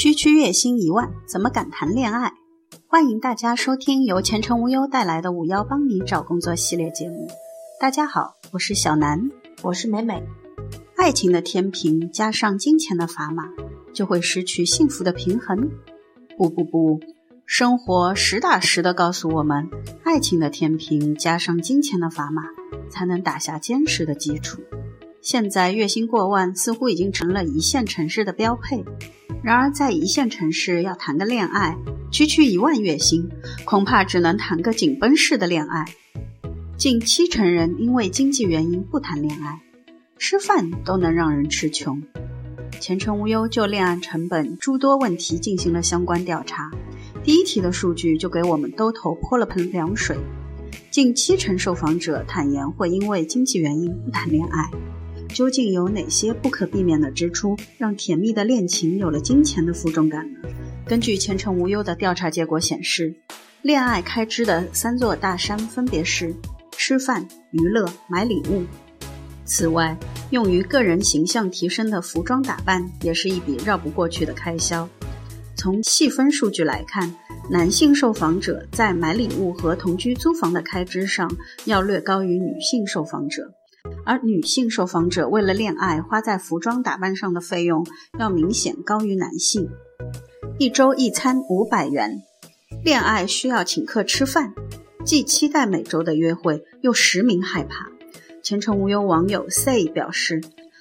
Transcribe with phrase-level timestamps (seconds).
[0.00, 2.32] 区区月薪一万，怎么敢谈恋爱？
[2.86, 7.26] 欢迎大家收听由前程无忧带来的“五幺帮你找工作”系列节目。
[7.80, 9.28] 大家好，我是小南，
[9.60, 10.22] 我是美美。
[10.96, 13.48] 爱情的天平加上金钱的砝码，
[13.92, 15.68] 就会失去幸福的平衡。
[16.36, 17.00] 不不不，
[17.44, 19.68] 生活实打实的告诉我们，
[20.04, 22.44] 爱情的天平加上金钱的砝码，
[22.88, 24.62] 才能打下坚实的基础。
[25.20, 28.84] 现在月薪过万似乎已经成了一线城市的标配。
[29.42, 31.76] 然而，在一线城市要谈个恋爱，
[32.10, 33.28] 区区一万月薪，
[33.64, 35.84] 恐怕只能谈个紧绷式的恋爱。
[36.76, 39.60] 近七成人因为经济原因不谈恋爱，
[40.18, 42.02] 吃饭都能让人吃穷。
[42.80, 46.70] 前程无忧就恋爱成本诸多问题进行了相关调查，
[47.24, 50.16] 第一题的数据就给我们兜头泼了盆凉水。
[50.90, 54.70] 近七成受访者坦言会因为经济原因不谈恋爱。
[55.38, 60.40] 究竟有哪些不可避免的支出，让甜蜜的恋情有了金钱的负重感呢？
[60.84, 63.14] 根据前程无忧的调查结果显示，
[63.62, 66.34] 恋爱开支的三座大山分别是
[66.72, 68.64] 吃饭、娱乐、买礼物。
[69.44, 69.96] 此外，
[70.30, 74.88] 用于个人形象提升的服装打扮也是一笔绕不过去的开销。
[75.54, 77.14] 从细分数据来看，
[77.48, 81.30] 男性受访者在买礼物和同居租房的开支上
[81.64, 83.54] 要略高于女性受访者。
[84.04, 87.86] 而女性受访者为了恋爱花在服装打扮上的费用
[88.18, 89.68] 要明显高于男性，
[90.58, 92.22] 一周一餐五百元，
[92.84, 94.54] 恋爱需要请客吃饭，
[95.04, 97.90] 既期待每周的约会，又实名害怕。
[98.42, 100.40] 前程无忧网友 say 表示，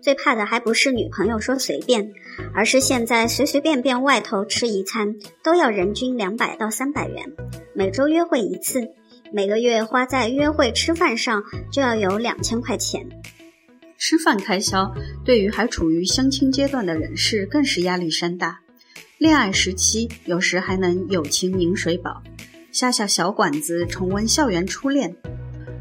[0.00, 2.12] 最怕的还不是女朋友说随便，
[2.54, 7.32] 而是现在随随便便外头吃一餐都要人均两百到三百元，
[7.74, 8.92] 每周约会一次。
[9.30, 13.06] 每个月花在约会吃饭上就要有两千块钱，
[13.98, 18.60] 吃饭开销对于还处于相亲阶段的人士更是压力山大。
[19.18, 22.22] 恋爱时期有时还能友情饮水饱，
[22.72, 25.10] 下下小馆子重温校园初恋；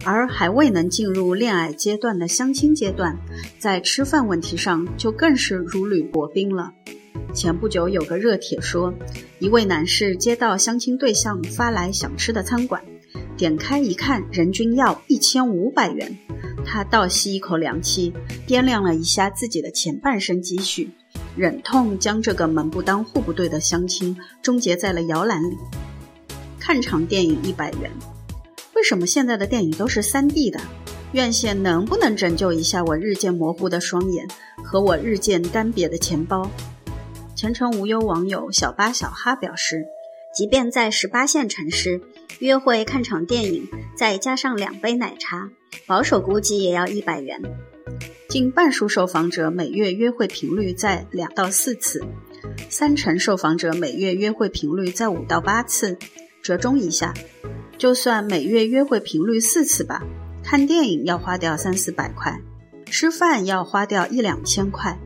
[0.04, 3.18] 而还未能进入恋爱阶段的相亲阶段，
[3.58, 6.74] 在吃饭问题上就更是如履薄冰了。
[7.34, 8.94] 前不久有个热帖说，
[9.40, 12.84] 一位男士接到相亲对象发来想吃的餐馆。
[13.38, 16.18] 点开一看，人均要一千五百元。
[16.66, 18.12] 他倒吸一口凉气，
[18.48, 20.90] 掂量了一下自己的前半生积蓄，
[21.36, 25.56] 忍痛将这个门不当户不对的相亲终结在了摇篮里。
[26.60, 27.92] 看场电影一百元，
[28.76, 30.60] 为什么现在的电影都是三 D 的？
[31.14, 34.28] 院线能不能拯救一下我日渐模糊的双眼
[34.64, 36.50] 和我日渐干瘪的钱包？
[37.36, 39.86] 前程无忧网友小八小哈表示。
[40.34, 42.00] 即便在十八线城市，
[42.40, 45.50] 约会看场电影，再加上两杯奶茶，
[45.86, 47.42] 保守估计也要一百元。
[48.30, 52.04] 近半数受访者每月约会频率在两到四次，
[52.70, 55.98] 三成受访者每月约会频率在五到八次。
[56.44, 57.14] 折中一下，
[57.78, 60.04] 就算每月约会频率四次吧，
[60.44, 62.40] 看电影要花掉三四百块，
[62.86, 64.98] 吃饭要花掉一两千块，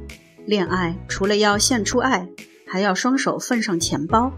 [0.46, 2.28] 恋爱除了要献出爱，
[2.68, 4.34] 还要双手奉上钱包。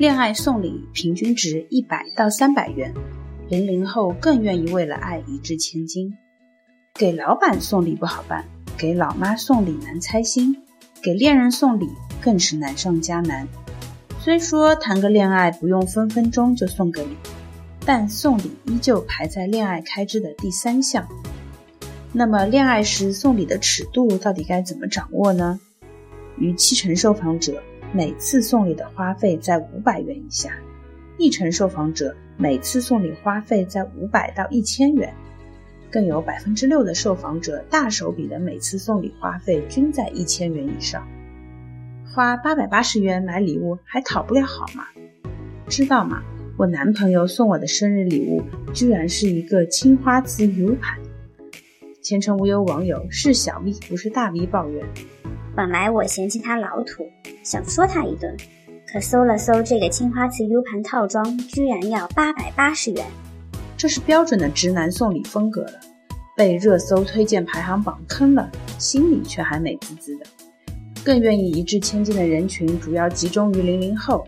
[0.00, 2.90] 恋爱送礼平均值一百到三百元，
[3.50, 6.16] 零零后更愿意为了爱一掷千金。
[6.94, 8.42] 给老板送礼不好办，
[8.78, 10.56] 给老妈送礼难猜心，
[11.02, 11.86] 给恋人送礼
[12.18, 13.46] 更是难上加难。
[14.18, 17.14] 虽说谈个恋爱不用分分钟就送个礼，
[17.84, 21.06] 但送礼依旧排在恋爱开支的第三项。
[22.10, 25.60] 那么恋爱时送礼的尺度到底该怎么掌握呢？
[26.38, 27.62] 逾七成受访者。
[27.92, 30.52] 每次送礼的花费在五百元以下，
[31.18, 35.12] 一成受访者每次送礼花费在五百到一千元，
[35.90, 41.04] 更有百分之六的受访者大手笔的每次送礼花费均在一千元以上。
[42.14, 44.84] 花八百八十元买礼物还讨不了好吗？
[45.66, 46.22] 知道吗？
[46.56, 48.40] 我男朋友送我的生日礼物
[48.72, 50.96] 居然是一个青花瓷 U 盘。
[52.02, 54.86] 前程无忧网友是小 V 不是大 V 抱怨。
[55.56, 57.10] 本来我嫌弃他老土，
[57.42, 58.36] 想说他一顿，
[58.90, 63.04] 可搜了搜这个青花瓷 U 盘套装，居然要八百八十元，
[63.76, 65.72] 这是标准的直男送礼风格了。
[66.36, 68.48] 被热搜推荐排行榜坑了，
[68.78, 70.26] 心里却还美滋滋的。
[71.04, 74.26] 更愿意一掷千金的人群主要集中于零零后，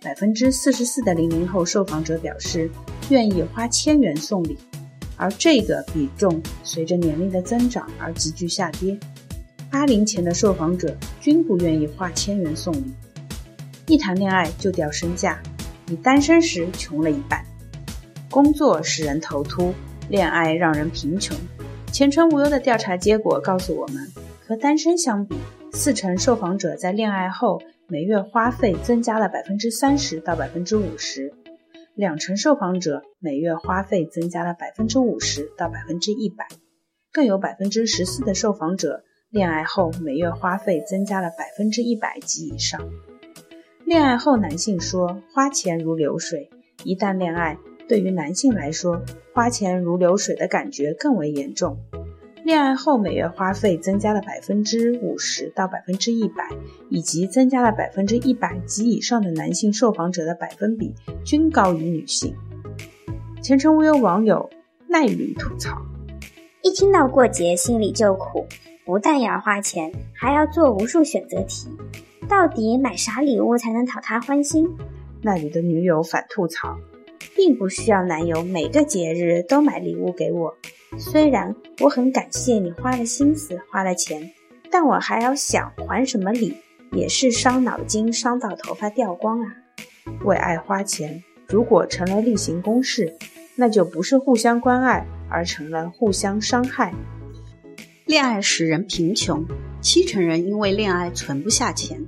[0.00, 2.70] 百分之四十四的零零后受访者表示
[3.10, 4.56] 愿意花千元送礼，
[5.16, 8.96] 而这个比重随着年龄的增长而急剧下跌。
[9.70, 12.92] 八零前的受访者均不愿意花千元送礼，
[13.86, 15.40] 一谈恋爱就掉身价，
[15.86, 17.44] 比单身时穷了一半。
[18.28, 19.72] 工作使人头秃，
[20.08, 21.36] 恋爱让人贫穷。
[21.92, 24.08] 前程无忧的调查结果告诉我们，
[24.44, 25.36] 和单身相比，
[25.72, 31.32] 四成受访者在恋爱后每月花费增加了百分之三十到百分之五十，
[31.94, 36.48] 两成受访者每月花费增加了百分之五十到百分之一百，
[37.12, 42.80] 更有百分之十四的受访者恋爱后每月花费增加了百分之一百及以上。
[43.84, 46.50] 恋爱后，男性说花钱如流水，
[46.82, 47.56] 一旦恋爱，
[47.88, 49.00] 对于男性来说，
[49.32, 51.78] 花钱如流水的感觉更为严重。
[52.42, 56.48] 恋爱后每月花费增加了百分之五十到百分之一百，
[56.88, 60.92] 以及增加了百分之一百及以上的男性受访者的百分比
[61.24, 62.34] 均高于女性。
[63.40, 64.50] 前程无忧网友
[64.88, 65.80] 奈吕吐槽：
[66.64, 68.44] 一听到过节心里就苦，
[68.84, 71.68] 不但要花钱，还要做无数选择题，
[72.28, 74.68] 到底买啥礼物才能讨他欢心？
[75.22, 76.76] 那里的女友反吐槽：
[77.36, 80.54] 并不需要男友每个节日都买礼物给我。
[80.98, 84.30] 虽然我很感谢你花了心思花了钱，
[84.70, 86.56] 但我还要想还什么礼，
[86.92, 89.54] 也是伤脑筋伤到头发掉光啊！
[90.24, 93.14] 为爱花钱，如果成了例行公事，
[93.54, 96.92] 那就不是互相关爱，而成了互相伤害。
[98.10, 99.46] 恋爱使人贫穷，
[99.80, 102.04] 七成人因为恋爱存不下钱。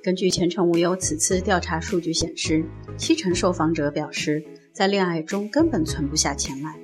[0.00, 2.64] 根据前程无忧此次调查数据显示，
[2.96, 6.76] 七成受访者表示，在恋爱中根本存不下钱来。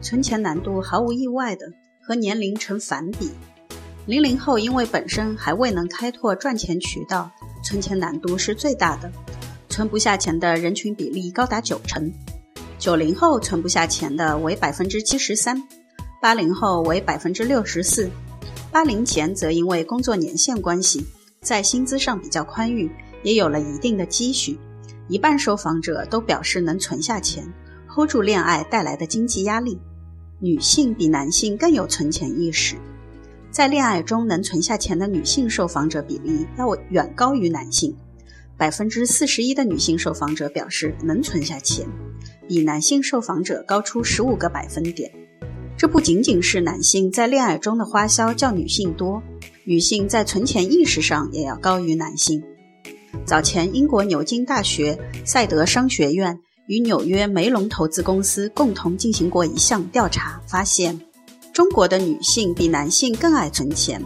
[0.00, 1.72] 存钱难度毫无意外的
[2.04, 3.30] 和年龄成反比。
[4.06, 7.30] 零零后因为本身还未能开拓赚钱渠道，
[7.62, 9.12] 存钱难度是最大的，
[9.68, 12.12] 存不下钱的人群比例高达九成。
[12.80, 15.62] 九零后存不下钱的为百分之七十三，
[16.22, 18.08] 八零后为百分之六十四。
[18.70, 21.04] 八零前则因为工作年限关系，
[21.40, 22.88] 在薪资上比较宽裕，
[23.24, 24.56] 也有了一定的积蓄。
[25.08, 27.44] 一半受访者都表示能存下钱
[27.88, 29.80] ，hold 住恋爱带来的经济压力。
[30.38, 32.76] 女性比男性更有存钱意识，
[33.50, 37.96] 在恋爱中能存下钱的女性受访者比例要远高于男性。
[38.56, 41.84] 百分之四十一的女性受访者表示能存下钱，
[42.46, 45.10] 比男性受访者高出十五个百分点。
[45.82, 49.20] 这不仅仅是男性在恋爱中的花销较女性多，
[49.64, 52.40] 女性在存钱意识上也要高于男性。
[53.26, 56.38] 早前，英国牛津大学赛德商学院。
[56.68, 61.00] 与纽约梅隆投资公司共同进行过一项调查，发现
[61.52, 64.00] 中国的女性比男性更爱存钱，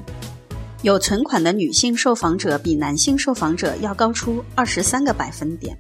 [0.81, 5.76] 有存款的女性受访者比男性受访者要高出二十三个百分点。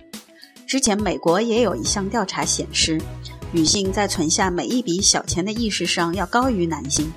[0.66, 3.00] 之前美国也有一项调查显示，
[3.52, 7.10] 女性在存下每一笔小钱的意识上要高于男性。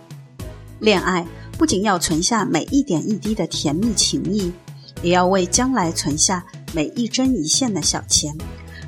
[0.79, 1.27] 恋爱
[1.57, 4.51] 不仅要存下每一点一滴的甜蜜情谊，
[5.01, 8.33] 也要为将来存下每一针一线的小钱。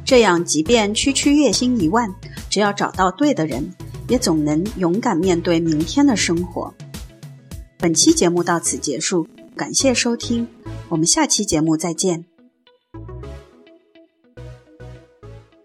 [0.06, 2.14] 这样，即便区区月薪一万，
[2.50, 3.72] 只要找到对的人，
[4.08, 6.74] 也总能勇敢面对明天的生活。
[7.78, 10.48] 本期节目到此结束，感谢收听，
[10.90, 12.31] 我们下期节目再见。